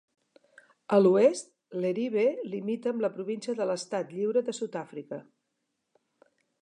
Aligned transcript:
A 0.95 0.97
l'oest, 1.01 1.51
Leribe 1.83 2.23
limita 2.53 2.91
amb 2.93 3.05
la 3.05 3.11
Província 3.19 3.55
de 3.61 3.67
l'Estat 3.73 4.17
Lliure 4.17 4.45
de 4.49 4.57
Sud-àfrica. 4.63 5.21